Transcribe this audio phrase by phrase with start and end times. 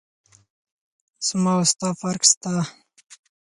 [1.27, 2.51] زما او ستا فرق سته.